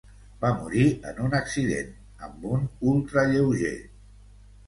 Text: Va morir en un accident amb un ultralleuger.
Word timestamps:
Va 0.43 0.49
morir 0.59 0.85
en 1.09 1.19
un 1.25 1.35
accident 1.39 1.91
amb 2.27 2.47
un 2.55 2.65
ultralleuger. 2.93 3.77